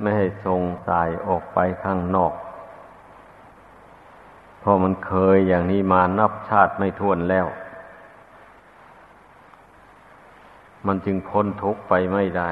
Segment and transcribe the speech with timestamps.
[0.00, 2.34] ไม่ให้ส่งสายออกไปข้างนอก
[4.60, 7.46] เพราะมันเคยอย่างนี้มานับชาติไม่ท้วนแล้ว
[10.86, 12.50] มันจึงพ้นทุกข์ไปไม่ได้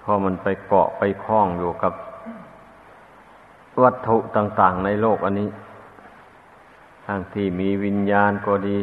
[0.00, 1.92] เพราะมันไปเกาะไปคล้องอยู่กับ
[3.82, 5.48] วัตถุต่าง ๆ ในโลกอันนี้
[7.06, 8.78] ทั้งที่มีวิญญาณก็ดี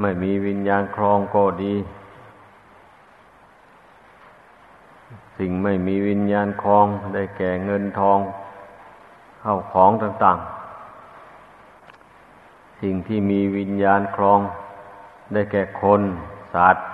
[0.00, 1.74] ไม่มีวิญญาณครองก็ดี
[5.38, 8.18] สิ่งไม่มีวิญญาณครองได้แก่เงินทอง
[9.40, 14.40] เข้าของต่างๆ สิ่งที่มีวิญญาณครอง
[15.32, 16.00] ได้แก่คน
[16.54, 16.86] สัตว์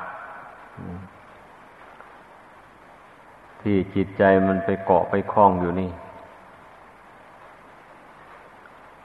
[3.62, 5.90] ที่จิตใจมันไปเกาะไปคล้องอยู่นี่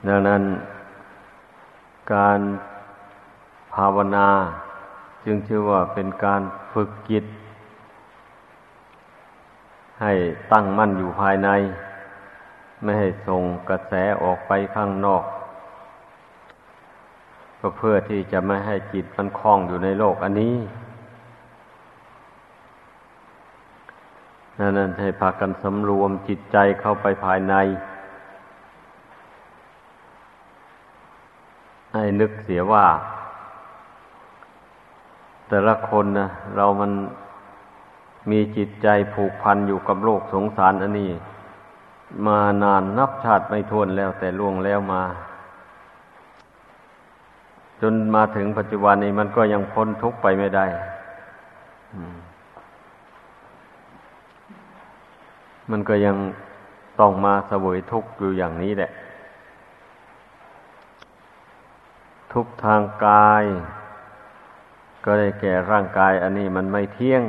[0.08, 0.44] ดังนั้น
[2.14, 2.40] การ
[3.74, 4.30] ภาวนา
[5.26, 6.42] จึงชื่อว่าเป็นการ
[6.74, 7.26] ฝึกจิต
[10.02, 10.14] ให้
[10.52, 11.50] ตั้งมั่นอยู่ภายใน
[12.84, 13.94] ไม่ให้ส่งกระแส
[14.24, 15.24] ออกไปข้างนอก
[17.60, 20.56] ก็เพื่อที่จะไม่ให้จิตมันคล้องอยู่ในโลกอันนี้
[24.60, 27.56] นั่นนั่นให้พากันสำรวมจิตใจเข้าไปภายใน
[31.94, 32.86] ให้นึกเสียว่า
[35.48, 36.92] แต่ละคนนะเรามัน
[38.30, 41.12] มีจิตใจผูกพันอยู่กับโลกสงสารอันนี้
[42.26, 45.04] มานานนับชาติไม่ทวนแล้วแต่ล่วงแล้วมา
[47.82, 50.66] จนมาถึงปัจจุบันนี้มันก็ยังพ้นทุกข์ไปไม่ได้
[55.72, 56.16] มันก็ยัง
[57.00, 58.92] ต้องมาสวยทุกข์อยู่อย่างนี้แหละ
[62.34, 63.44] ทุกทางกาย
[65.06, 67.24] ก็ได้แก่ร่างกายอันนี้มันไม่เที่ยง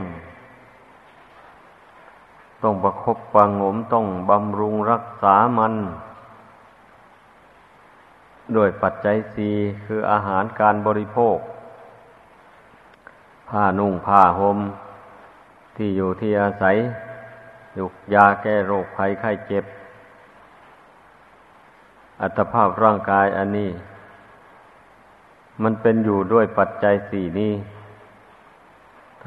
[2.68, 5.74] ต้องประคบประงมต้องบำรุงรักษามัน
[8.54, 9.50] โดยปัจจัยสี
[9.86, 11.38] คืออาหารการบริโภค
[13.48, 14.58] ผ้านุ่งผ้าหม่ม
[15.76, 16.76] ที่อยู่ที่อาศัย
[17.78, 19.64] ยุกยาแก้โรคภัยไข้เจ็บ
[22.20, 23.70] อัตภาพร่างกายอันนี้
[25.62, 27.52] มันเป็นอยู่ด้วยปัจจัยสี่นี้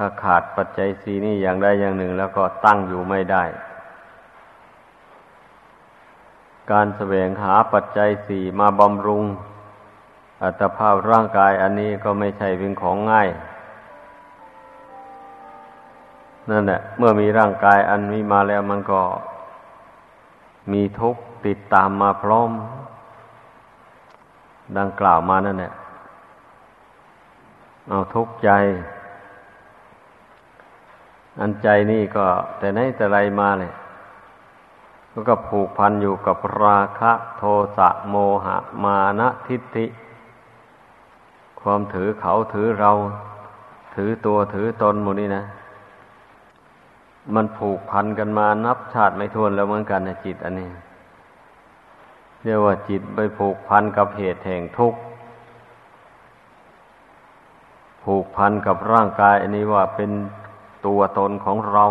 [0.02, 3.44] ถ้าขาดปัจจัยสี่นี้อย่างใดอย่างหนึ่ง แล้วก็ตั้งอยู่ไม่ได้
[6.72, 9.24] การแสวงหาปัจจัยสี่มาบำรุง
[10.44, 13.30] อัตภาพร่างกายอันนี้ก็ไม่ใช่เป็นของง่าย
[16.50, 19.02] นั่นแหละเมื่อมีร่างกายอันนี้มาแล้วมันก็
[20.72, 22.52] มีทุกข์ติดตามมาพร้อม
[24.78, 25.74] ดังกล่าวมานั่นแหละ
[27.88, 28.52] เอาทุกข์ใจ
[31.40, 32.26] อันใจนี่ก็
[32.58, 33.72] แต่ไหนแต่ไรมาเลย
[35.30, 37.44] ก็ผูกพันอยู่กับราคะโท
[37.78, 39.86] สะโมหะ มานะทิฏฐิ
[41.62, 42.92] ความถือเขาถือเรา
[43.96, 45.44] ถือตัวถือตนหมดนี่นะ
[47.36, 50.70] มันผูกพันกันมานับชาติไม่ทวนแล้วเหมือนกันนะจิตอันนี้
[52.44, 55.00] เรียกว่าจิตไปผูกพันกับเหตุแห่งทุกข์
[58.04, 60.12] ผูกพันกับร่างกาย อันนี้ว่าเป็น
[60.86, 61.86] ตัวตนของเรา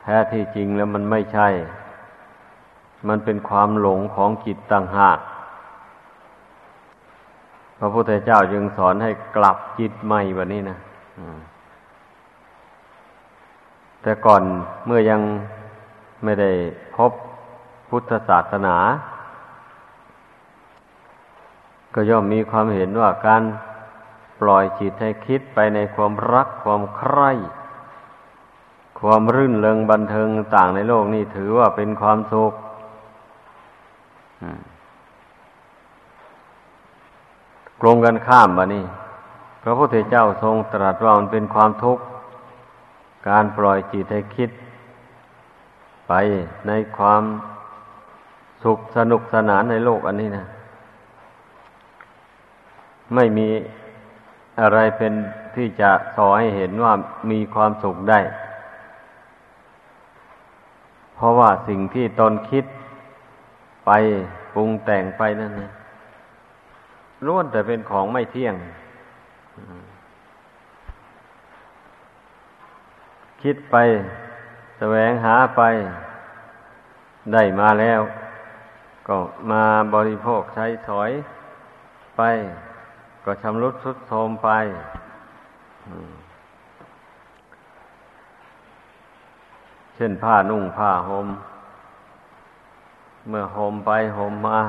[0.00, 1.48] แท้ที่จริงแล้วมันไม่ใช่
[3.08, 5.18] มันเป็นความหลงของจิตต่างหาก
[7.78, 10.78] พระพุทธเจ้าจึงสอนให้กลับจิตใหม่แบบนี้นะ
[14.02, 14.42] แต่ก่อน
[14.86, 15.20] เมื่อยัง
[16.24, 16.50] ไม่ได้
[16.96, 17.12] พบ
[17.88, 18.76] พุทธศาสนา
[21.94, 23.42] ก็ย่อมมีความเห็นว่าการ
[24.42, 27.30] ปล่อยจิตให้คิดไปในความรักความใคร่
[29.00, 32.52] ความรื่นเริงบันเทิงต่างในโลกนี้ถือว่าเป็นความสุข
[37.80, 38.84] กลงกันข้ามบะนี่
[39.62, 42.02] พระพุทธเจ้าทรงตรัสว่ามันเป็นความทุกข์
[43.28, 44.50] การปล่อยจิตให้คิด
[46.08, 46.12] ไป
[46.66, 47.22] ในความ
[48.64, 50.46] สุขสนุกสนานในโลกอันนี้นะ
[53.14, 53.48] ไม่มี
[54.60, 55.12] อะไรเป็น
[55.56, 56.92] ที่จะสอให้เห็นว่า
[57.30, 58.20] มีความสุขได้
[61.14, 62.64] เพราะว่าสิ่งที่ตนคิด
[63.86, 63.90] ไป
[64.54, 65.70] ปรุงแต่งไปนั่นนะ
[67.26, 68.54] ล้วนแต่เป็นของไม่เที่ยง
[73.42, 73.76] คิดไป
[74.78, 75.62] แสวงหาไป
[77.32, 78.00] ได้มาแล้ว
[79.08, 79.18] ก็
[79.50, 79.64] มา
[79.94, 81.10] บริโภคใช้สอย
[82.16, 82.22] ไป
[83.24, 84.48] ก็ชำรุดทรุดโทรมไป
[89.94, 91.28] มช่นผ้านุ่งผ้าหม่ม
[93.28, 94.60] เมื่อห่มไปห่มมา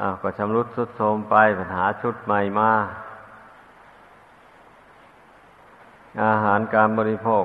[0.00, 2.70] อ้าวก็ชำรุดสุดโทรมไปปัญหาชุดใหม่มา
[6.24, 7.44] อาหารการบริโภค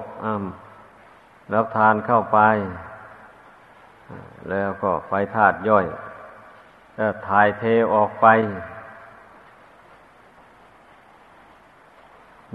[1.54, 2.40] รับทานเข้าไป
[4.50, 5.86] แล้วก็ไฟธาตุย่อย
[7.28, 7.64] ถ่ายเท
[7.94, 8.28] ออกไป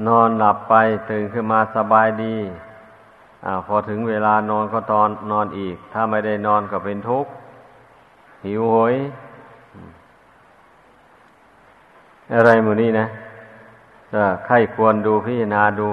[0.06, 0.74] นอนหลับไป
[1.10, 2.36] ตื่นขึ้นมาสบายดี
[3.44, 7.30] อพอถึงเวลานอนก็ตอนนอนอีก ถ้าไม่ได้นอนก็เป็นทุกข์
[8.46, 8.94] หิวโหย
[12.34, 13.06] อะไรหมูนี้นะ
[14.12, 15.88] จะใครควรดูพิจารณาดู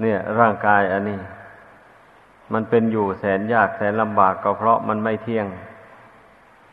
[0.00, 1.18] เนี่ย ร่างกายอันนี้
[2.52, 5.46] มันเป็นอยู่แสนยากแสนลำบากก็เพราะมันไม่เที่ยง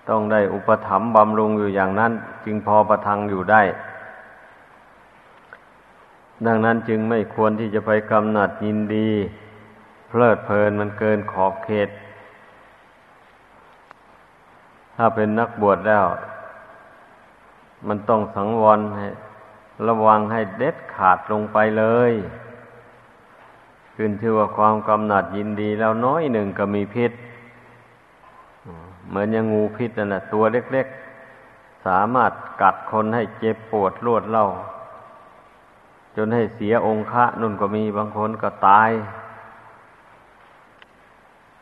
[0.10, 2.12] ต้องได้อุปถัมภ์บำรุงอยู่อย่างนั้น
[2.46, 3.62] จึงพอประทังอยู่ได้
[6.46, 9.10] ดังนั้นจึงไม่ควรที่จะไปกำหนัดยินดี
[10.10, 11.90] เพลิดเพลินมันเกินขอบเขต
[14.96, 16.06] ถ้าเป็นนักบวชแล้ว
[17.88, 19.08] มันต้องสังวรให้
[19.88, 22.14] ระวังให้เด็ดขาดลงไปเลย
[23.96, 27.12] ขึ้นชื่อว่าความกำหนัดยินดีแล้วน้อยหนึ่งก็มีพิษ
[29.08, 30.88] เหมือนยังงูพิษนั่นแหละตัวเล็ก
[31.36, 34.48] ๆ สามารถกัดคนให้เจ็บปวดรวดเล่า
[36.16, 38.90] จนให้เสียองค์ะนุ่นก็มีบางคนก็ตาย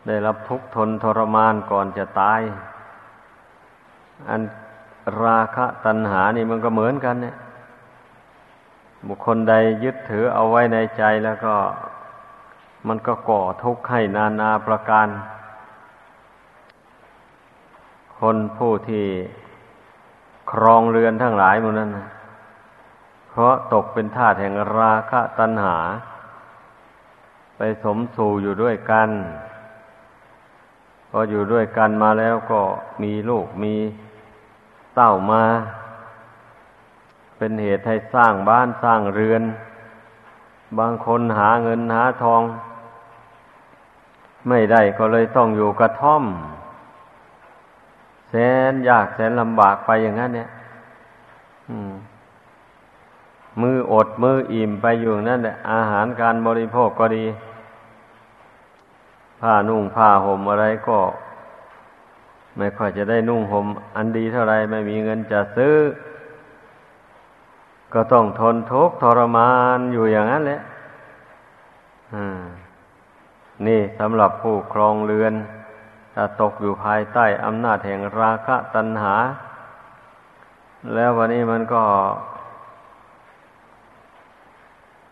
[0.08, 2.42] ได้รับทุกข์ทนทรมานก่อนจะตาย
[4.30, 4.42] อัน
[5.24, 7.36] ราคะตัณหานี่มันก็เหมือนกันเนี่ย
[9.08, 9.54] บุคคลใด
[9.84, 11.56] ยึดถือเอาไว้ในใจแล้วก็
[12.88, 15.08] มันก็ก่อทุกข์ให้นานาประการ
[18.20, 19.06] คนผู้ที่
[20.52, 22.08] ครองเรือนทั้งหลายมูนั้นนะ
[23.32, 25.78] เพราะตกเป็นทาสแห่งราคะตัณหา
[27.58, 29.10] ไปสมสู่อยู่ด้วยกัน
[31.10, 32.62] พออยู่ด้วยกันมาแล้วก็
[33.04, 33.76] มีลูกมี
[34.96, 35.44] เต้ามา
[37.38, 39.44] เป็นเหตุให้สร้างบ้านสร้างเรือน
[40.80, 42.42] บางคนหาเงินหาทอง
[44.48, 46.24] ไม่ได้ก็เลยต้องอยู่กระท่อม
[48.30, 48.36] แส
[48.72, 50.50] นยากแสนลำบากไปอย่างนั้นเนี่ย
[51.70, 51.78] มื
[53.62, 57.26] มืออดมืออิ่มไปอยู่นั่นแหละอาหารการบริโภคก็ดี
[59.42, 61.00] ผ้านุ่งผ้าห่มอะไรก็
[62.58, 63.66] ไม่ค่อยจะได้นุ่งห่ม
[63.96, 65.76] อันดีเท่าไรไม่มีเงินจะซื้อ
[67.94, 70.62] ก็ต้องทนทุกข์ทรมานอยู่อย่างนั้นแหละ
[73.68, 75.34] นี่สำหรับผู้ครองเรือน
[76.14, 79.16] ถ้าตกอยู่ภายใต้อำนาจแห่งราคะตัณหา
[80.94, 81.84] แล้ววันนี้มันก็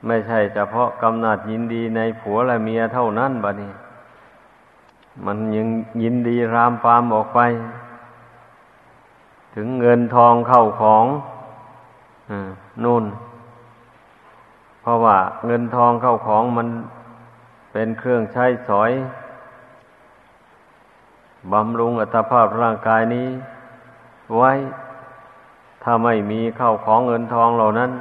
[0.06, 3.72] ไม่ใช่เฉพาะกำนัดยินดีในผัวและเมียเท่านั้นบะนี้
[5.26, 5.68] มันยัง
[6.04, 7.40] ยินดีรามปามออกไป
[9.56, 11.06] ถึงเงินทองเข้าของ
[12.30, 12.32] อ
[12.84, 13.06] นู่น
[14.82, 16.68] เพราะว่าเงินทองเข้าของมัน
[17.72, 18.92] เป็นเครื่องใช้สอย
[21.52, 23.28] บำรุงอัตภาพร่างกายนี้
[24.36, 24.52] ไว้
[25.84, 27.92] ถ้าไม่มีเข้าของเงินทองเหล่านั้น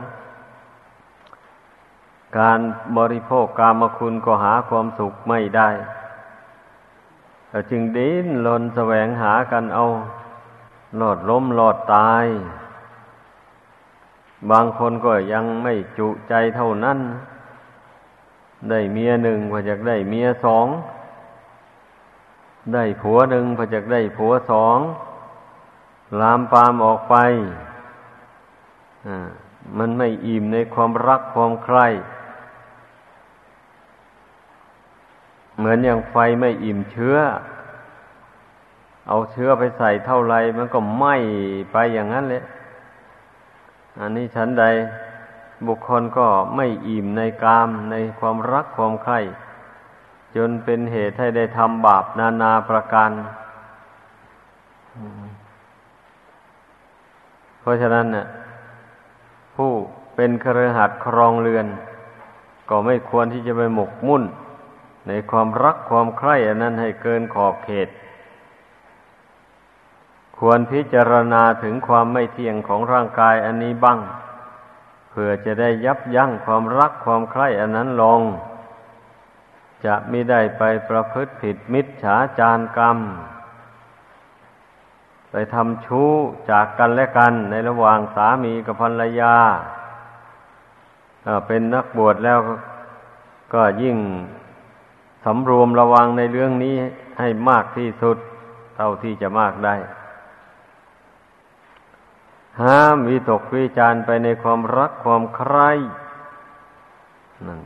[2.38, 2.61] การ
[2.99, 5.71] บริโภคกามคุณก็หาความสุขไม่ได้
[7.71, 9.85] จึงดิ้นรนแสวงหากันเอา
[10.97, 12.26] หลอดล้มหลอดตาย
[14.50, 16.99] บางคนก็ยังไม่จุใจเท่านั้น
[18.71, 20.66] ได้เมียหนึ่งพอจะได้เมียสอง
[22.75, 24.78] ได้ผัวหนึ่งพอจะได้ผัวสอง
[26.21, 27.16] ลามปามออกไป
[29.78, 31.87] มันไม่อิ่มในความรักความใคร่
[35.56, 37.16] เหมือนอย่างไฟไม่อิ่มเชื้อ
[39.08, 41.14] เอาเชื้อไปใส่เท่าไรมันก็ไหม้
[41.72, 42.42] ไปอย่างนั้นเลย
[44.00, 44.64] อันนี้ฉันใด
[45.66, 49.18] บุคคลก็ไม่อิ่มในกามในความรักความใคร่
[50.36, 53.10] จนเป็นเหตุให้ได้ทำบาปนานาประการ
[57.60, 58.26] เพราะฉะนั้นน่ะ
[59.56, 59.70] ผู้
[60.14, 61.66] เป็นเครือหัดครองเรือน
[62.68, 64.22] ก็ไม่ควรที่จะไปหมกมุ่น
[65.06, 67.88] ในความรักความใคร่อันนั้นให้เกินขอบเขต
[70.38, 73.98] ควรพิจารณาถึงความไม่เที่ยงของร่างกายอันนี้บ้าง
[75.10, 78.20] เพื่อจะได้ยับยั้งความรักความใคร่อันนั้นลง
[79.86, 82.98] จะไม่ได้ไปประพฤติผิดมิจฉาจารกรรม
[85.30, 86.10] ไปทำชู้
[86.50, 89.36] จากกันและกันในระหว่างสามีกับภรรยา
[91.46, 92.38] เป็นนักบวชแล้ว
[93.54, 93.96] ก็ยิ่ง
[95.28, 96.76] สำรวมระวังในเรื่องนี้
[97.18, 98.16] ให้มากที่สุด
[98.76, 99.76] เท่าที่จะมากได้
[102.62, 105.71] ห้ามวิตกวิจารไปในความรักความใคร่
[107.47, 107.61] นั่น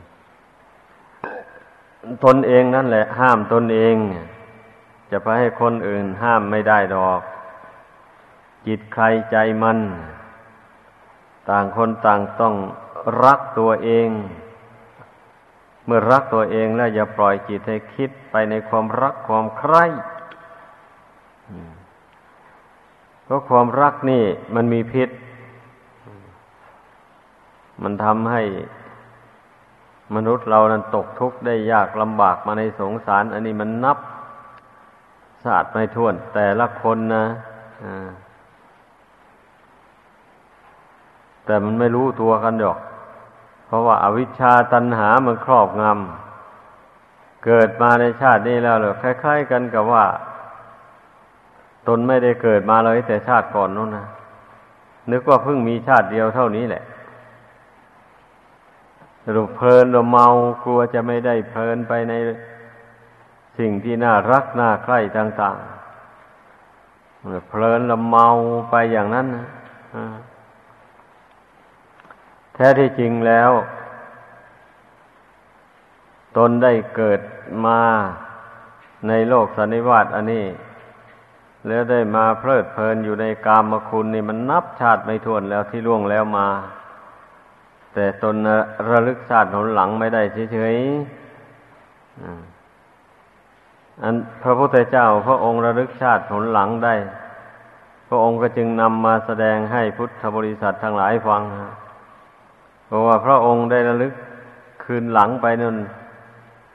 [2.25, 3.95] ตนเองนั่นแหละ ห้ามตนเอง
[5.11, 7.21] จะไปให้คนอื่นห้ามไม่ได้ดอก
[8.67, 9.79] จิตใครใจมัน
[11.49, 12.55] ต่างคนต่างต้อง
[13.23, 14.09] รักตัวเอง
[15.93, 19.85] มื่อรักตัวเองแล้วอย่าปล่อยจิตให้คิดไปในความรักความใคร่
[23.23, 24.23] เพราะความรักนี่
[24.55, 25.09] มันมีพิษ
[27.83, 28.41] มันทำให้
[30.15, 33.97] มนุษย์เรานั้นตกทุกข์ได้ยากลำบากมาในสงสาร อันนี้มันนับ
[35.43, 37.25] ศาสตร์ไม่ท้วน แต่ละคนนะ
[41.45, 42.79] แต่มันไม่รู้ตัวกันหรอก
[43.71, 50.05] เพราะว่าอาวิชชาตันหามันครอบงำเกิดมาในชาตินี้แล้วเลยคล้ายๆกันกับว่า
[51.87, 54.07] ตนไม่ได้เกิดมาเลยแต่ชาติก่อนนู้นนะ
[55.11, 56.83] นึกว่าเพิ่งมีชาติเดียวเท่านี้แหละ
[59.35, 60.27] รูเพลินเราเมา
[60.63, 62.13] กลัวจะไม่ได้เพลินไปใน
[63.59, 65.57] สิ่งที่น่ารักน่าใคร่ต่าง
[66.31, 68.27] ๆเพลินเราเมา
[68.69, 69.45] ไปอย่างนั้นนะ
[72.61, 73.51] ท้ที่จริงแล้ว
[76.37, 77.21] ตนได้เกิด
[77.65, 77.81] มา
[79.07, 80.45] ในโลกสันนิวาตอันนี้
[81.67, 86.47] แล้วได้มาเพลิดเพลินอยู่ในกามคุณนี่มันนับชาติไม่ถ้วนแล้วที่ล่วงแล้วมา
[87.93, 88.35] แต่ตน
[88.89, 90.21] ระลึกชาติหนหลังไม่ได้
[90.53, 90.83] เฉยๆ
[94.03, 96.95] อันพระพุทธเจ้าพระองค์ระลึกชาติหนหลังได้
[98.07, 101.41] พระองค์ก็จึงนำมาแสดงให้พุทธบริษัททั้งหลายฟัง
[102.91, 104.13] เพราะว่าพระองค์ได้ระลึก
[104.83, 105.77] คืนหลังไปนั่น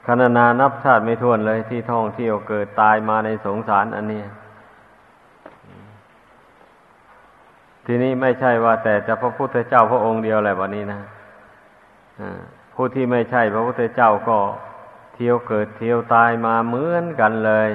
[0.05, 4.23] คณนานับชาติไม่ท้วนเลยที่ท่องเที่ยวเกิดตายมาในสงสารอันนี้
[7.85, 10.99] ทีนี้ไม่ใช่ว่า แต่จะพระพุทธเจ้าพระองค์เดียวแหละวันนี้นะ
[12.73, 14.37] ผู้ที่ไม่ใช่พระพุทธเจ้าก็
[15.15, 17.69] เที่ยวเกิดเที่ยวตายมาเหมือนกันเลย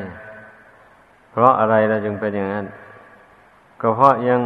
[1.32, 2.66] เพราะอะไรเราจึงเป็นอย่างนั้น
[3.80, 4.40] ก็เพราะยัง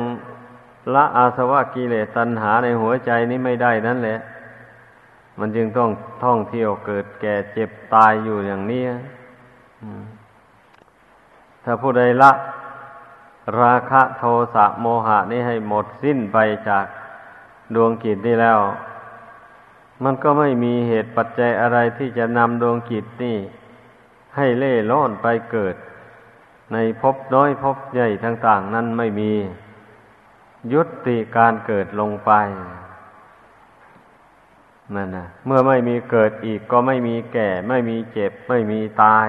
[0.95, 4.19] ละอาสวะกิเลสตัณหาในหัวใจนี้ไม่ได้นั่นแหละ
[5.39, 5.91] มันจึงต้อง
[6.25, 8.85] ท่องเที่ยวเกิดแก่เจ็บตายอยู่อย่างนี้
[11.65, 12.33] ถ้าผู้ใดละ
[13.61, 14.25] ราคะโท
[14.55, 16.39] สะโมหะนี้ให้หมดสิ้นไป
[16.69, 16.87] จาก
[17.75, 18.59] ดวงกิจนี้แล้ว
[20.05, 23.37] มันก็ไม่มีเหตุปัจจัยอะไรที่จะนำดวงกิจนี่
[24.37, 25.75] ให้เล่ล่อนไปเกิด
[26.73, 29.33] ในภพน้อยภพใหญ่ต่าง ๆ นั้นไม่มี
[30.73, 32.33] ยุติการเกิดลงไป
[34.95, 39.29] นั่นนะเมื่อไม่มีเกิดอีกก็ไม่มีแก่ ไม่มีเจ็บ ไม่มีตาย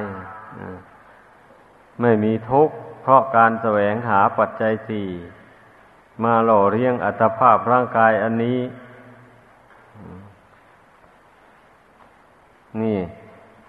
[2.02, 5.08] ไม่มีทุกข์ เพราะการแสวงหาปัจจัยสี่
[6.24, 8.60] มาหล่อเลี้ยงอัตภาพร่างกายอันนี้
[12.82, 13.00] นี่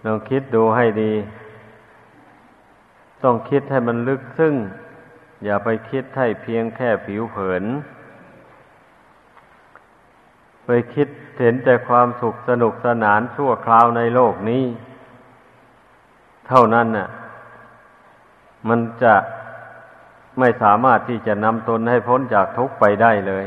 [0.05, 1.13] ลองคิดดูให้ดี
[3.23, 4.55] ต้องคิดให้มันลึกซึ้ง
[5.45, 7.65] อย่าไปคิดให้เพียงแค่ผิวเผิน
[10.67, 14.65] ไปคิดเห็นแต่ความสุขสนุกสนานชั่วคราวในโลกนี้
[16.49, 17.09] เท่านั้นน่ะ
[18.69, 19.15] มันจะ
[20.39, 23.45] ไม่สามารถที่จะนำตนให้พ้นจากทุกข์ไปได้เลย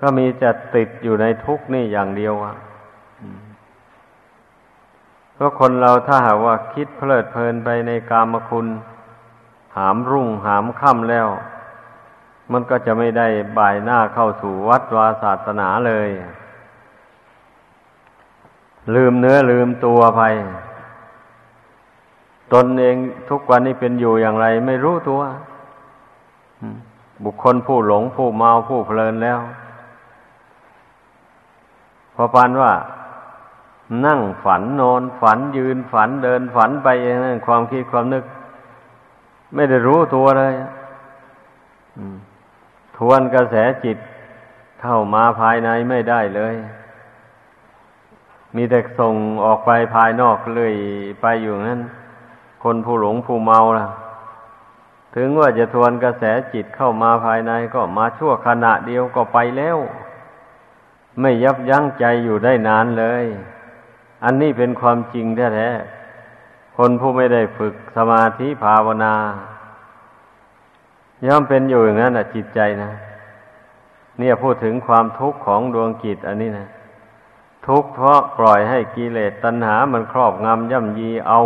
[0.00, 2.54] ก็มีจะติดอยู่ในทุกข์นี่อย่างเดียวอะ
[5.34, 8.66] เพราะคนเราถ้าหากว่าคิดเพลิดเพลินไปในกามคุณ
[9.76, 11.28] หามรุ่งหามค่ำแล้ว
[12.52, 13.26] มันก็จะไม่ได้
[13.58, 16.08] บ่ายหน้าเข้าสู่วัดวาศาสนาเลย
[18.94, 20.22] ลืมเนื้อลืมตัวไป
[22.52, 22.96] ตนเอง
[23.30, 25.22] ทุกวันนี้เป็นอยู่อย่างไร ไม่รู้ตัว
[27.24, 29.40] บุคคลผู้หลงผู้เมาผู้เพลินแล้ว
[32.14, 32.72] พอปานว่า
[34.06, 38.24] นั่งฝันนอนฝันยืนฝันเดินฝันไปเองนั่นความคิดความนึก
[39.54, 40.54] ไม่ได้รู้ตัวเลย
[42.96, 43.98] ทวนกระแสจิต
[44.82, 46.54] เข้ามาภายในไม่ได้เลย
[48.56, 50.74] มีแต่ส่งออกไปภายนอกเลย
[51.20, 51.80] ไปอยู่นั้น
[52.62, 53.86] คนผู้หลงผู้เมาล่ะ
[55.16, 59.78] ถึงว่าจะทวนกระแสจิตเข้ามาภายในก็มาชั่วขณะเดียวก็ไปแล้ว
[61.20, 63.24] ไม่ยับยั้งใจอยู่ได้นานเลย
[64.24, 66.01] อันนี้เป็นความจริงแท้ๆ
[66.76, 69.14] คนผู้ไม่ได้ฝึกสมาธิภาวนา
[71.26, 72.92] ย่อมเป็นอยู่อย่างนั้นอะจิตใจนะ
[74.18, 76.68] เนี่ยพูดถึงความทุกข์ของดวงจิตอันนี้นะ
[77.66, 81.40] ทุกข์เพราะปล่อยให้กิเลสตัณหา มันครอบงำย่ำยีเอา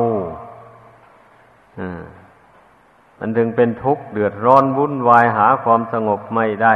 [3.18, 6.74] มันถึงเป็นทุกข์เดือดร้อนวุ่นวายหาความสงบไม่ได้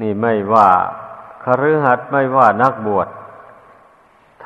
[0.00, 0.68] นี่ไม่ว่า
[1.44, 3.08] คฤหัสถ์ไม่ว่านักบวช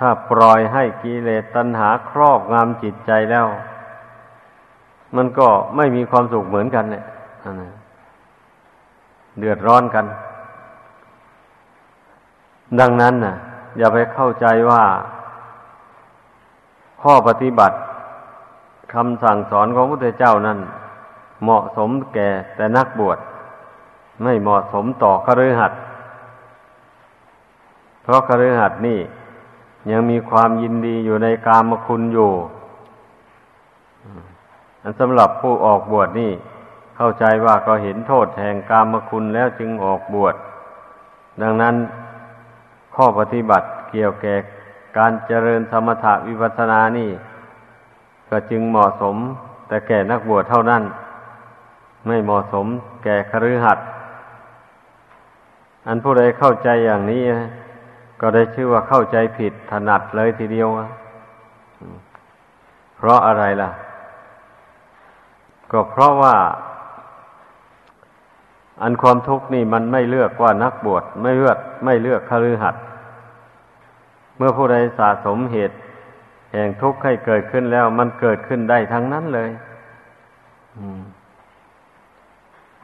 [0.02, 3.46] ถ้าปล่อยให้กิเลสตัณหาครอบงำจิตใจแล้ว
[5.16, 7.04] มันก็ไม่มีความสุขเหมือนกันเนี่ย
[9.38, 10.06] เดือดร้อนกัน
[12.80, 13.34] ดังนั้นน่ะ
[13.78, 14.84] อย่าไปเข้าใจว่า
[17.02, 17.76] ข้อปฏิบัติ
[18.94, 20.58] คำสั่งสอนของพระพุทธเจ้านั้น
[21.42, 23.18] เหมาะสมแก่แต่นักบวช
[24.22, 25.80] ไม่เหมาะสมต่อคฤหัสถ์
[28.02, 28.98] เพราะคฤหัสถ์นี่
[29.90, 32.30] ยังมีความยินดีอยู่ในกามคุณอยู่
[34.82, 36.32] อันสำหรับผู้ออกบวชนี่
[36.96, 40.34] เข้าใจว่าก็เห็นโทษแห่งกามคุณแล้วจึงออกบวช
[41.42, 41.74] ดังนั้น
[42.94, 44.34] ข้อปฏิบัติเกี่ยวแก่
[44.98, 47.10] การเจริญสมถะวิปัสสนานี่
[48.30, 49.16] ก็จึงเหมาะสม
[49.68, 50.82] แต่แก่นักบวชเท่านั้น
[52.06, 52.66] ไม่เหมาะสม
[53.04, 53.86] แก่คฤหัสถ์
[55.86, 57.22] อันผู้ใดเข้าใจอย่างนี้
[58.20, 60.68] ก็ได้ชื่อว่าเข้าใจผิดถนัดเลยทีเดียว
[62.96, 63.70] เพราะอะไรล่ะ
[65.72, 66.36] ก็เพราะว่า
[68.82, 72.82] อันความทุกข์นี่มันไม่เลือกว่านักบวชไม่เลือก ไม่เลือกคฤหัสถ์
[74.36, 75.76] เมื่อผู้ใดสะสมเหตุ
[76.52, 79.50] แห่งทุกข์ให้เกิดขึ้นแล้ว มันเกิดขึ้นได้ทั้งนั้นเลย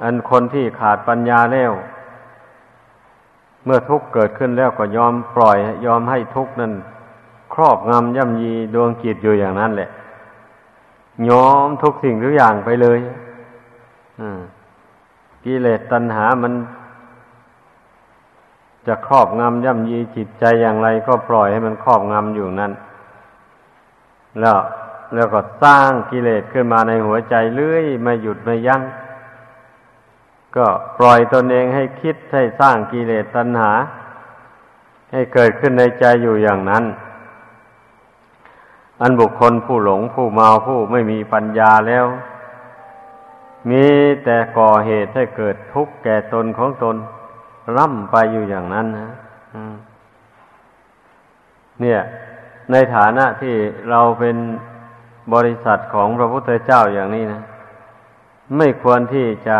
[0.02, 1.72] อันคนที่ขาดปัญญาแล้ว
[3.66, 6.72] เมื่อทุกข์เกิดขึ้นแล้วก็ยอมปล่อย ยอมให้ทุกข์นั้น
[7.54, 9.90] ครอบงำย่ำยีดวงจิตอยู่อย่างนั้นแหละ
[11.28, 12.98] ยอมทุกสิ่งทุกอย่างไปเลย
[14.20, 14.40] อืม
[15.44, 16.52] กิเลสตัณหามัน
[18.86, 22.72] จะครอบงำย่ำยีจิตใจอย่างไร ก็ปล่อยให้มันครอบงำอยู่นั้น
[24.40, 24.58] แล้ว
[25.14, 28.82] แล้วก็สร้างกิเลสขึ้นมาในหัวใจเรื่อยไม่หยุดไม่ยัง้ง
[30.56, 30.66] ก็
[30.98, 33.72] ปล่อยตนเองให้คิดให้สร้างกิเลสตัณหา
[35.12, 36.84] ให้เกิดขึ้นในใจอยู่อย่างนั้น
[39.00, 42.06] อันบุคคลผู้หลงผู้เมาผู้ไม่มีปัญญาแล้ว
[43.70, 43.84] มี
[44.24, 46.96] แต่ก่อเหตุให้เกิดทุกข์แก่ตนของตน
[47.76, 49.10] ร่ำไปอยู่อย่างนั้นนะ
[51.80, 52.00] เนี่ย
[52.70, 53.54] ในฐานะที่
[53.90, 54.36] เราเป็น
[55.34, 57.42] บริษัทของพระพุทธเจ้าอย่างนี้นะ
[58.56, 59.58] ไม่ควรที่จะ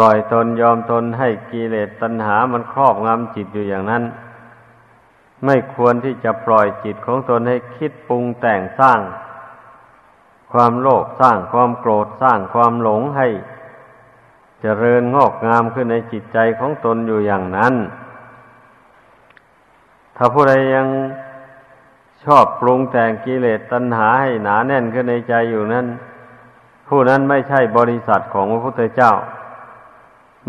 [0.00, 4.04] ล่อยตนยอมตนให้กิเลสตัณหามันครอบงำจิตอยู่อย่างนั้น
[5.44, 9.00] ไม่ควรที่จะปล่อยจิตของตนให้คิดปรุงแต่งสร้าง
[10.52, 17.74] ความโลภสร้างความโกรธสร้างความหลงให้จเจริญงอกงามขึ้นในจิตใจของตนอยู่อย่างนั้น
[20.16, 20.86] ถ้าผู้ใดยัง
[22.24, 25.86] ชอบปรุงแต่งกิเลสตัณหาให้หนาแน่นขึ้นในใจอยู่นั้น
[26.88, 29.12] ผู้นั้นไม่ใช่บริษัทของพระพุทธเจ้า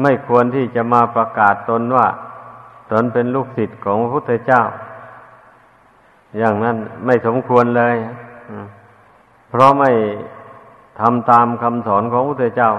[0.01, 2.07] ไม่ควรที่จะมาประกาศตนว่า
[2.91, 4.63] ตนเป็นลูกศิษย์ของพระพุทธเจ้า
[6.37, 7.95] อย่างนั้นไม่สมควรเลย
[9.49, 9.91] เพราะไม่
[10.99, 12.71] ทำตามคำสอนของพระพุทธเจ้า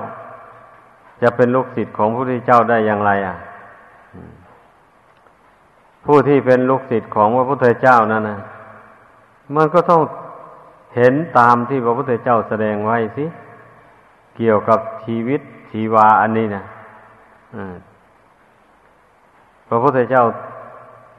[1.22, 3.36] จะเป็นลูกศิษย์ของพระพุทธเจ้าได้อย่างไร อะ
[6.04, 8.40] ผู้ที่เป็นลูกศิษย์ของพระพุทธเจ้านั่นนะ
[9.54, 10.02] มันก็ต้อง
[10.96, 13.24] เห็นตามที่พระพุทธเจ้าแสดงไว้สิ
[14.36, 16.64] เกี่ยวกับชีวิตชีวาอันนี้นะ
[19.68, 20.24] พระพุทธเจ้า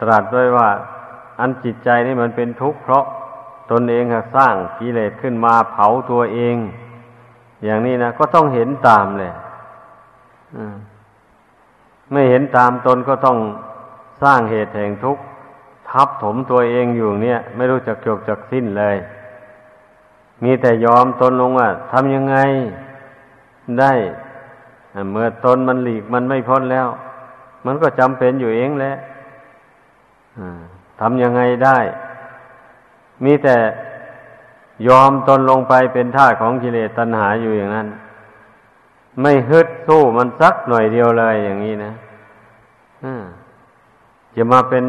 [0.02, 0.70] ตรัสไว้ว่า
[1.40, 3.06] อันจิตใจนี่มันเป็นทุกข์เพราะ
[3.72, 4.04] ตนเอง
[4.36, 6.56] สร้างกิเลสขึ้นมาเผาตัวเอง
[7.64, 9.32] อย่างนี้นะก็ต้องเห็นตามเลย
[12.12, 13.38] ไม่เห็นตามตนก็ต้อง
[14.24, 15.24] สร้างเหตุแห่งทุกข์
[15.90, 18.96] ทับถมตัวเองอยู่เนี่ย ไม่รู้จักจบจักสิ้นเลย
[20.44, 22.38] มีแต่ยอมตนลงอะทำยังไง
[23.80, 23.94] ได้
[25.12, 26.88] เมื่อตนมันหลีกมันไม่พ้นแล้ว
[27.66, 28.94] มันก็จำเป็นอยู่เองแหละ
[31.00, 31.78] ทำยังไงได้
[33.24, 33.58] มีแต่
[34.88, 37.88] ยอมตนลงไปเป็นท่าของกิเลสตัณหาอยู่อย่างนั้น
[39.22, 41.92] ไม่ฮึดสู้มันสักหน่อยเดียวเลยอย่างนี้นะ
[44.36, 44.84] จะมาเป็น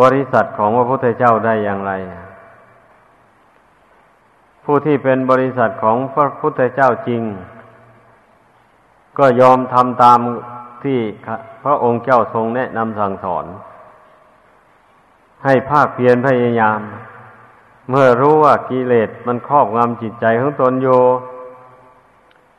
[0.00, 1.92] บริษัทของพระพุทธเจ้าได้อย่างไร
[4.64, 7.22] ผู้ที่เป็นบริษัทของพระพุทธเจ้าจริง
[9.18, 10.18] ก็ยอมทำตาม
[10.84, 10.98] ที่
[11.64, 13.46] พระองค์เจ้าทรงแนะนำสั่งสอน
[15.44, 16.80] ให้ภาคเพียรพยายาม
[17.90, 20.88] เมื่อรู้ว่ากิเลสมันครอบงำจิตใจของตนโย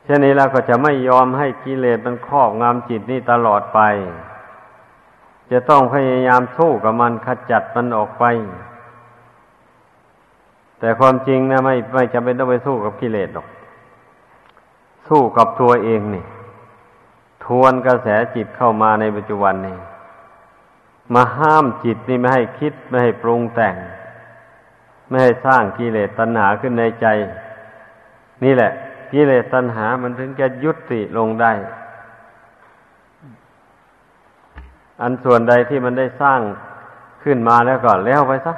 [0.03, 3.79] เช่นนี้แล้วก็จะไม่ยอมให้กิเลสมันครอบงำจิตนี่ตลอดไป
[5.51, 8.25] จะต้องพยายามสู้กับมันขจัดมันออกไป
[10.79, 13.47] แต่ความจริงนะไม่ไม่จำเป็นต้องไปสู้กับกิเลสหรอก
[15.07, 16.25] สู้กับตัวเองนี่
[17.45, 19.77] ทวนกระแสจิตเข้ามาในปัจจุบันนี่
[21.13, 23.75] มาห้ามจิตนี่ไม่ให้คิดไม่ให้ปรุงแต่ง
[25.08, 27.08] ไม่ให้สร้างกิเลสตัณหาขึ้นในใจ
[28.43, 28.71] นี่แหละ
[29.12, 31.53] กิเลสตัณหามันถึงจะยุติลงได้
[35.01, 36.41] อันส่วนใดที่มันได้สร้าง
[37.23, 38.53] ขึ้นมาแล้วก็แล้วไปซะ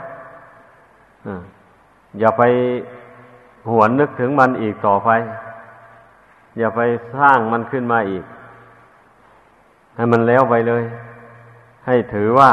[2.19, 2.43] อย่าไป
[3.69, 5.09] หวนนึกถึงมันอีกต่อไป
[6.57, 6.81] อย่าไป
[7.15, 8.23] สร้างมันขึ้นมาอีก
[9.97, 10.83] ให้มันแล้วไปเลย
[11.85, 12.51] ให้ถือว่า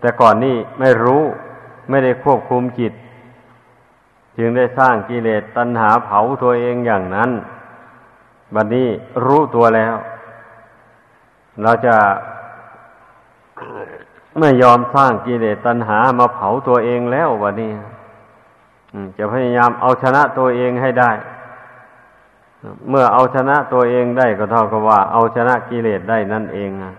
[0.00, 1.22] แต่ก่อนนี้ไม่รู้
[1.88, 2.92] ไม่ได้ควบคุมจิต
[4.38, 7.30] จึงได้สร้างกิเลสตัณหาเผาตัวเองอย่างนั้น
[8.54, 8.88] บัดนนี้
[9.24, 9.94] รู้ตัวแล้ว
[11.62, 11.96] เราจะ
[14.38, 17.72] ไม่ยอมสร้างกิเลสตัณหามาเผาตัวเองแล้วบัดนี้
[19.18, 21.10] จะพยายามเอาชนะตัวเองให้ได้
[22.88, 26.92] เมื่อเอาชนะตัวเองได้ก็เท่ากับว่า เอาชนะกิเลสได้นั่นเองนะ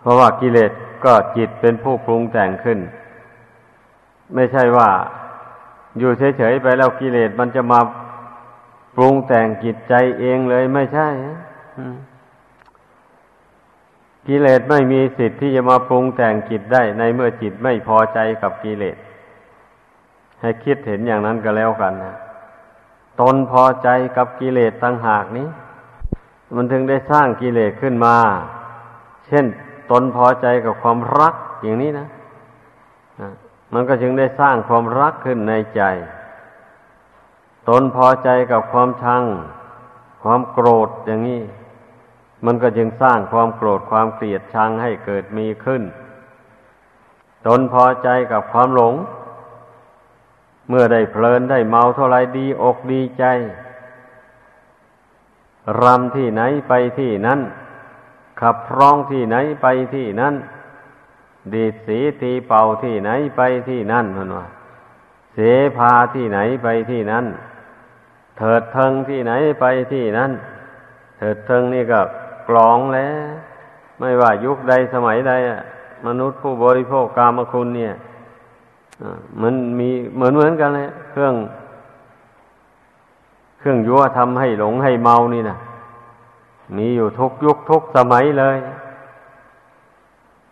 [0.00, 0.72] เพราะว่ากิเลส
[1.04, 2.78] ก็จิตเป็นผู้ปรุงแต่งขึ้น
[4.34, 4.88] ไม่ใช่ว่า
[5.98, 7.80] อยู่เฉยๆไปแล้วกิเลสมันจะมา
[8.96, 11.08] ปรุงแต่งจิตใจเองเลยไม่ใช่
[14.28, 18.96] กิเลสไม่มีสิทธิ์ที่จะมาปรุงแต่งจิตได้ ในเมื่อจิตไม่พอใจกับกิเลส
[20.40, 22.14] ให้คิดเห็นอย่างนั้นก็แล้วกันนะ
[23.20, 25.48] ตนพอใจกับกิเลสตั้งหากนี้
[26.54, 28.16] มันถึงได้สร้างกิเลสขึ้นมา
[29.26, 29.44] เช่น
[29.90, 32.08] ตนพอใจกับความรักอย่างนี้นะ
[33.74, 35.82] มันก็จึงได้สร้างความรักขึ้นในใจ
[37.68, 39.22] ตนพอใจกับความชัง
[40.22, 41.42] ความโกรธอย่างนี้
[42.46, 45.82] มันก็จึงสร้างความโกรธความเกลียดชังให้เกิดมีขึ้น
[47.46, 48.94] ตนพอใจกับความหลง
[50.68, 53.24] เมื่อได้เพลินได้เมาเท่าไรดีอกดีใจ
[55.82, 57.40] รำที่ไหนไปที่นั้น
[58.40, 60.34] ขับร้องที่ไหนไปที่นั่น
[61.54, 64.46] ดีดสีตีเป่าที่ไหนไปที่นั่นมันว่า
[65.34, 65.38] เส
[65.76, 67.26] พาที่ไหนไปที่นั่น
[68.38, 70.30] เถิดเทิงที่ไหนไปที่นั่น
[71.18, 72.00] เถิดเทิงนี่ก็
[72.48, 73.28] กลองแล้ว
[73.98, 75.32] ไม่ว่ายุคใดสมัยใด
[76.06, 77.94] มนุษย์ผู้บริโภคกามคุณเนี่ย
[79.42, 81.34] มันมีเหมือนเหมือนกันเลยเครื่อง
[83.58, 85.58] เครื่องยั่วทำให้หลงให้เมานี่นะ
[86.76, 88.56] มีอยู่ทุกยุคทุกสมัยเลย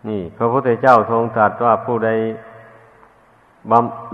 [0.08, 2.10] นี่พระพุทธเจ้าทรงตรัสว่าผู้ใด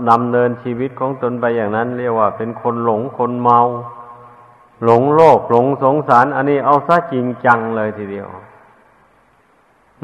[0.09, 3.59] ดำเนินชีวิตของตนไปอย่างนั้น เรียกว่าเป็นคนหลงคนเมา
[4.83, 8.27] หลงโลกหลงสงสาร อันนี้เอาซะจริงจังเลยทีเดียว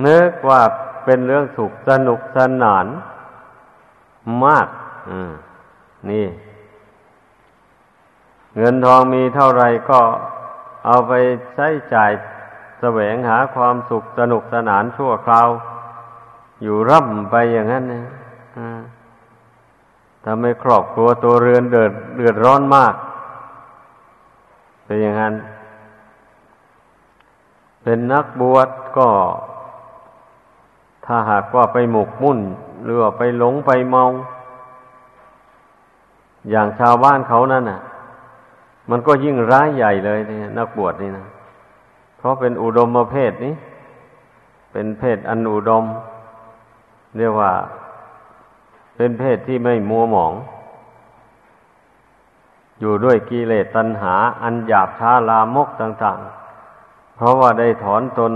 [0.06, 0.62] นึกว่า
[1.06, 2.86] เป็นเรื่องสุขสนุกสนาน
[4.46, 4.68] มาก
[5.10, 5.32] อืม
[6.10, 6.26] นี่
[8.58, 10.02] เงินทองมีเท่าไรก็
[10.86, 11.14] เอาไป
[11.56, 12.12] ใช้จ่าย
[12.80, 15.48] แสวงหาความสุขสนุกสนานชั่วคราว
[16.64, 18.04] อยู่ร่ำไปอย่างนั้นนะ
[20.26, 22.94] ทำให้ครอบครัวตัวเรือนเดือดเดือดร้อนมาก
[24.86, 25.34] เป็นอย่างนั้น
[27.84, 29.10] เป็นนักบวชก็
[31.06, 32.40] ถ้าหากว่าไปหมกมุ่น
[32.84, 34.04] หรือว่าไปหลงไปเมา
[36.50, 37.80] อย่างชาวบ้านเขานั่นน่ะ
[38.90, 41.26] มันก็ยิ่งร้ายใหญ่เลยนี่นักบวชนี่นะ
[42.18, 43.54] เพราะเป็นอุดมประเภทนี้
[44.72, 45.84] เป็นเพศอันอุดม
[47.18, 47.52] เรียกว่า
[48.96, 50.34] เป็นเพศที่ไม่มัวหมอง
[52.80, 56.20] อยู่ด้วยกิเลสตัณหา อันหยาบช้าลามกต่าง
[56.68, 58.32] ๆ เพราะว่าได้ถอนตน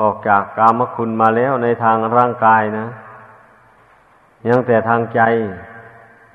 [0.00, 2.86] ออกจากกามคุณมาแล้วในทางร่างกายนะ
[4.48, 5.20] ยังแต่ทางใจ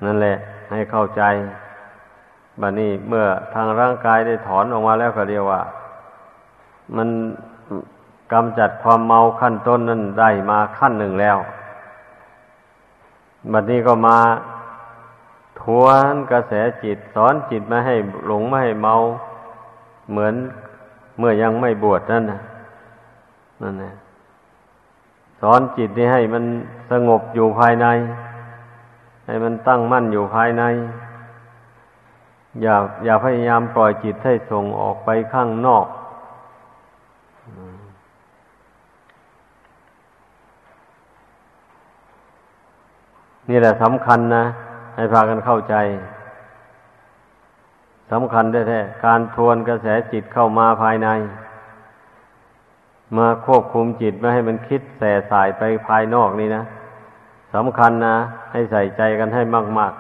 [0.06, 0.36] นั่นแหละ
[0.72, 1.24] ให้เข้าใจ
[2.62, 5.62] บัดนี้เมื่อทางร่างกายได้ถอนออกมาแล้วก็เรียกว่า
[6.96, 7.10] มัน
[8.32, 11.38] กำจัดความเมาขั้นต้นนั้นได้มาขั้นหนึ่งแล้ว
[13.52, 14.18] บัดนี้ก็มา
[15.62, 17.96] ทวนกระแสจิตสอนจิตไม่ให้
[18.28, 18.96] หลงไม่ให้เมา
[20.12, 20.34] เหมือน
[21.18, 22.40] เมื่อยังไม่บวชนั่นนะ
[23.62, 23.92] นั่นนะ
[25.52, 26.44] อนจิตนี่ให้มัน
[26.92, 27.88] สงบอยู่ภายใน
[29.26, 30.64] ให้มันตั้งมั่นอยู่ภายใน
[32.62, 35.86] อย่าอย่าพยายามปล่อยจิตให้ส่งออกไปข้างนอก
[43.50, 44.44] นี่แหละสำคัญนะ
[44.96, 45.76] ให้พากันเข้าใจ
[48.12, 51.10] สำคัญแท้ๆการทวนกระแสจิตเข้ามาภายใน
[53.18, 56.64] มาควบคุมจิตไม่ให้มันคิดแส่สายไปภายนอกนี่นะ
[57.54, 58.16] สำคัญนะ
[58.52, 59.42] ให้ใส่ใจกันให้
[59.80, 59.94] มาก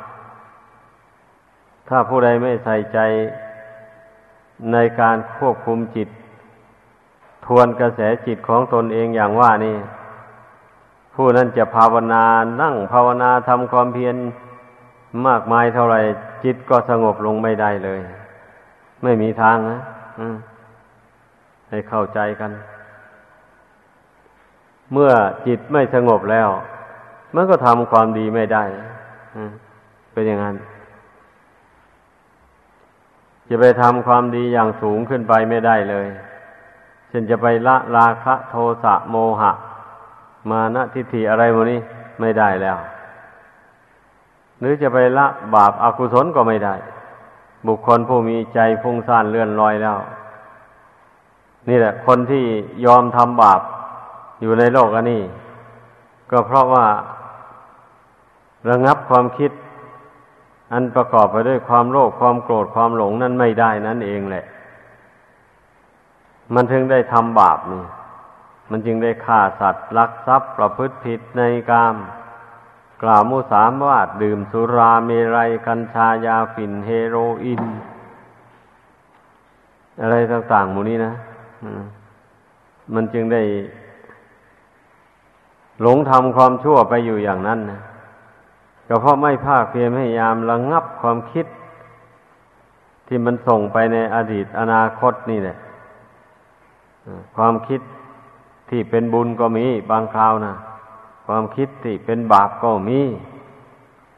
[0.71, 2.99] ๆ ถ้าผู้ใดไม่ใส่ใจ
[4.71, 6.09] ในการควบคุมจิต
[7.45, 9.77] ทวนกระแสจิตของตนเองอย่างว่านี่
[11.15, 12.23] ผู้นั้นจะภาวนา
[12.61, 14.15] นั่งภาวนาทำความเพียร
[15.27, 15.99] มากมายเท่าไหร่
[16.43, 17.99] จิตก็สงบลงไม่ได้เลย
[19.03, 19.79] ไม่มีทางนะ
[21.69, 22.51] ให้เข้าใจกัน
[24.93, 25.11] เมื่อ
[25.47, 26.49] จิตไม่สงบแล้ว
[27.35, 28.63] มันก็ทำความดีไม่ได้
[30.13, 30.55] เป็นอย่างนั้น
[33.49, 36.07] จะไปทำความดีอย่างสูงขึ้นไปไม่ได้เลย
[37.09, 39.51] เช่นจะไปละราคะโทสะโมหะ
[40.49, 41.79] มานะทิฏฐิอะไรพวกนี้
[42.19, 42.77] ไม่ได้แล้ว
[44.59, 46.75] หรือจะไปละบาปอากุศลก็ไม่ได้
[47.67, 49.97] บุคคลผู้มีใจฟุ้งซ่านเลื่อนลอยแล้ว
[51.69, 52.45] นี่แหละ คนที่
[52.85, 53.61] ยอมทำบาป
[54.41, 55.21] อยู่ในโลกอันนี้
[56.31, 56.87] ก็เพราะว่า
[58.69, 59.51] ระงับความคิด
[60.73, 64.45] อันประกอบไปด้วยความโลภความโกรธความหลงนั้นไม่ได้นั่นเองแหละ
[66.53, 67.83] มันถึงได้ทำบาปนี่
[68.71, 71.95] มันจึงได้ฆ่าสัตว์ลักทรัพย์ประพฤติผิดในกาม
[73.03, 77.63] กล่าวมุสามวาดดื่มสุราเมรัยกัญชายาฝิ่นเฮโรอีน
[80.01, 81.13] อะไรต่างๆหมู่นี้นะ
[82.93, 83.41] มันจึงได้
[85.81, 87.81] หลงทำความชั่วไปอยู่อย่างนั้นนะ
[88.87, 91.45] ก็เพราะไม่ภาคเพียรพยายามระงงับความคิด
[93.07, 95.57] ที่มันส่งไปในอดีตอนาคตนี่แหละ
[97.35, 97.81] ความคิด
[98.69, 100.53] ที่เป็นบุญก็มีบางคราวนะ
[101.27, 102.99] ความคิดที่เป็นบาปก็มี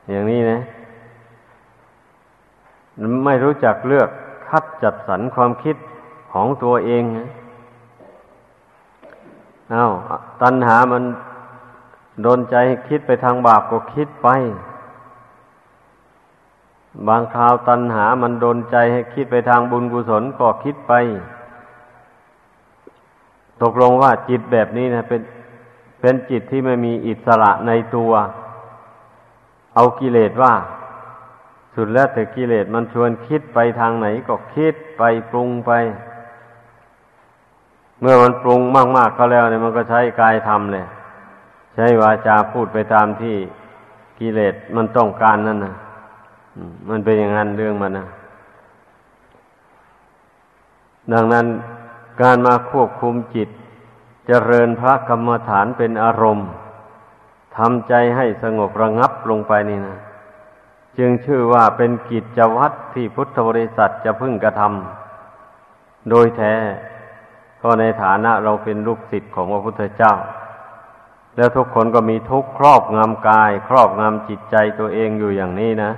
[0.09, 0.59] อย่างนี้นะ
[3.25, 4.09] ไม่รู้จักเลือก
[4.47, 5.75] คัดจัดสรรความคิด
[6.33, 7.03] ของตัวเอง
[9.71, 9.85] เอา้า
[10.41, 11.03] ตัณหามัน
[12.21, 12.55] โดนใจ
[12.87, 14.27] คิดไปทางบาปก็คิดไป
[17.07, 20.93] บางคราวตัณหามันโดนใจให้คิดไปทางบุญกุศลก็คิดไป
[23.61, 25.21] ตกลงว่าจิตแบบนี้นะเป็น
[26.01, 28.11] เป็นจิตที่ไม่มีอิสระในตัว
[29.75, 30.53] เอากิเลสว่า
[31.75, 35.71] สุดแล้วแต่กิเลสมันชวนคิดไปทางไหนก็คิดไปปรุงไป
[37.99, 38.61] เมื่อมันปรุง
[38.97, 40.85] มากๆก็แล้วเนี่ยมันก็ใช้กายทำเลย
[41.79, 43.35] ใช้วาจาพูดไปตามที่
[44.19, 45.75] กิเลสมันต้องการนั่นนะ
[46.89, 48.07] มันเป็นอย่างนั้นเรื่องมันนะ
[51.13, 51.45] ดังนั้น
[52.21, 53.51] การมาควบคุมจิตจ
[54.27, 56.47] เจริญพระกรรมฐานเป็นอารมณ์
[57.57, 59.97] ทำใจให้สงบระงับลงไปนี่นะ
[60.97, 66.53] จึงชื่อว่าเป็นกิจวัตรที่พุทธบริษัทจะพึ่งกระทำโดยแท้
[67.61, 70.13] ก็ในฐานะเราเป็นลูกศิษย์ของพระพุทธเจ้า
[71.37, 75.91] แล้วทุกคนก็มีทุกครอบงำกาย ครอบงำจิตใจตัวเองอยู่อย่างนี้นะ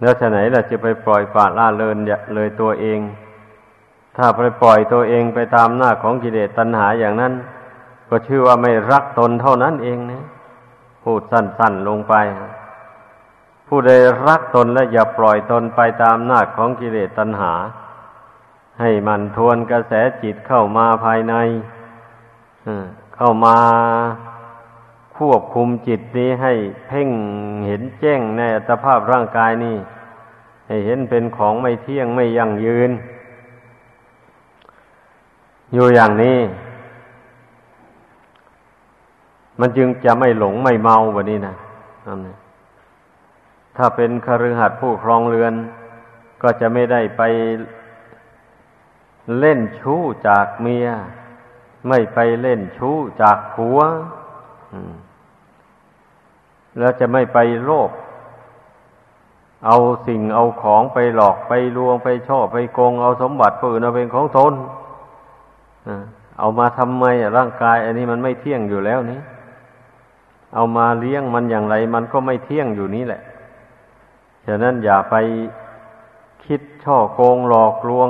[0.00, 1.94] แล้วฉะไหนล่ะจะไปปล่อยปละละเลย
[2.34, 3.00] เลยตัวเอง
[4.16, 7.32] ถ้าไปปล่อยตัวเองไปตามหน้าของกิเลสตัณหาอย่างนั้น
[8.08, 10.24] ก็ชื่อว่าไม่รักตนเท่านั้นเองนะ
[11.02, 12.14] พูดสั้นๆลงไป
[13.68, 13.90] ผู้ใด
[14.26, 17.52] รักตนและอย่าปล่อยตนไปตามหน้าของกิเลสตัณหา
[18.80, 21.34] ให้มันทวนกระแสจิตเข้ามาภายใน
[23.24, 23.58] เข้ามา
[25.16, 26.52] ควบคุมจิตนี้ให้
[26.86, 27.10] เพ่ง
[27.66, 29.76] เห็นแจ้งในอัตภาพร่างกายนี้
[30.66, 32.90] ให้เห็นเป็นของไม่เที่ยงไม่ยั่งยืน
[35.72, 36.38] อยู่อย่างนี้
[39.60, 41.54] มันจึงจะไม่หลงไม่เมาแบบนี้นะ
[43.76, 45.54] ถ้าเป็นคฤหัสถ์ผู้ครองเรือน
[46.42, 47.22] ก็จะไม่ได้ไป
[49.38, 50.88] เล่นชู้จากเมีย
[51.88, 53.78] ไม่ไปเล่นชู้จากผัว
[56.78, 57.90] แล้วจะไม่ไปโลภ
[59.66, 64.54] เอาสิ่งเอาของไปหลอกไปลวงไปช่อไปโกง เอาสมบัติผู้อื่นเอาเป็นของตน
[66.38, 67.04] เอามาทำไม
[67.36, 69.20] ร่างกาย อันนี้มันไม่เที่ยงอยู่แล้วนี้
[70.54, 73.22] เอามาเลี้ยงมันอย่างไร มันก็ไม่เที่ยงอยู่นี้แหละ
[74.46, 75.14] ฉะนั้นอย่าไป
[76.44, 78.08] คิดช่อโกงหลอกลวง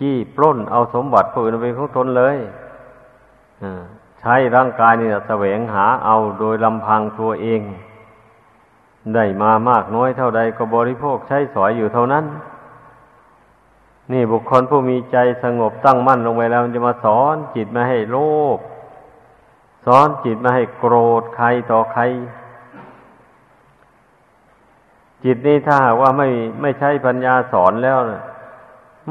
[0.00, 2.36] จี้ปล้นเอาสมบัติผู้อื่นเป็นของตนเลย
[4.20, 7.60] ใช้ร่างกายนี่แสวงหาเอาโดยลำพังตัวเอง
[9.14, 12.24] ได้มามากน้อยเท่าใดก็บริโภคใช้สอยอยู่เท่านั้น
[14.12, 18.16] นี่บุคคลผู้มีใจสงบตั้งมั่นลงไปแล้วมันจะมาสอนจิตมาให้โล
[18.56, 18.58] ภ
[19.86, 22.02] สอนจิตมาให้โกรธใครต่อใคร
[25.24, 26.28] จิตนี้ถ้าหากว่าไม่
[26.60, 28.22] ไม่ใช้ปัญญาสอนแล้วนะ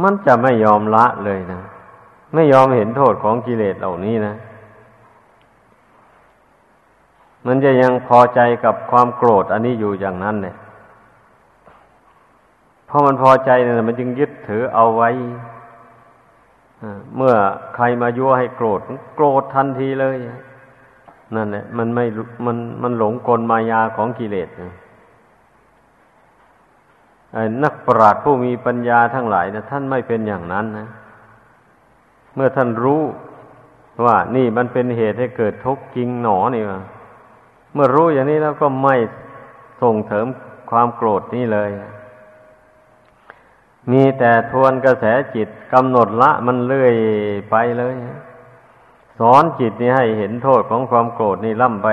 [0.01, 1.61] มันจะไม่ยอมละเลยนะ
[2.33, 4.35] ไม่ยอมเห็นโทษของกิเลสเหล่านี้นะ
[7.47, 10.55] มันจะยังพอใจกับความโกรธอันนี้อยู่อย่างนั้นเนี่ย
[12.87, 15.09] เพราะมันพอใจเนี่ยมันจึงยึดถือเอาไว้
[17.15, 17.33] เมื่อ
[17.75, 18.81] ใครมายั่วให้โกรธ
[19.15, 20.17] โกรธทันทีเลย
[21.35, 22.05] นั่นแหละมันไม่
[22.45, 24.49] มันมันหลงกลมายาของกิเลส
[27.63, 30.87] นักปราชญ์ผู้มีปัญญาทั้งหลายนะท่านไม่เป็นอย่างนั้นนะ
[32.35, 33.01] เมื่อท่านรู้
[34.05, 36.79] ว่านี่มันเป็นเหตุให้เกิดทุกข์จริงหนอนี่ว่า
[37.73, 38.95] เมื่อรู้อย่างนี้แล้วก็ไม่
[39.81, 40.25] ส่งเสริม
[40.71, 41.71] ความโกรธนี่เลย
[43.91, 46.95] มีแต่ทวนกระแสจิตกำหนดละมันเลื่อย
[47.51, 47.95] ไปเลย
[49.19, 51.89] สอนจิตนี่ให้เห็นโทษของความโกรธนี่ล่ำไป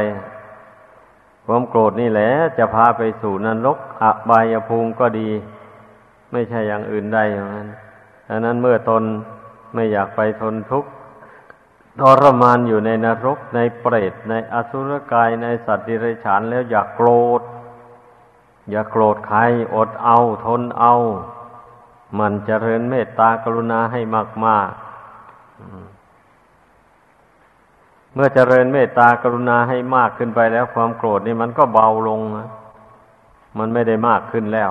[1.46, 5.28] ความโกรธนี่แหละจะพาไปสู่นรกอบายภูมิก็ดี
[6.32, 7.68] ไม่ใช่อย่างอื่นใดอย่างนั้น
[8.28, 9.02] ดังนั้นเมื่อตน
[9.74, 10.90] ไม่อยากไปทนทุกข์
[12.00, 17.08] ทรมานอยู่ในนรกในเปรตในอสุรกายในสัตว์ดิเรกชันแล้วอย่ากโกร
[17.40, 17.42] ธ
[18.70, 19.40] อย่าโกรธใคร
[19.74, 20.94] อดเอาทนเอา
[22.18, 24.70] มันเจริญเมตตากรุณาให้มากมาก
[28.14, 32.48] เมื่อเจริญเมตตากรุณาให้มากขึ้นไปแล้วความโกรธนี่มันก็เบาลงนะ
[33.58, 34.70] มันไม่ได้มากขึ้นแล้ว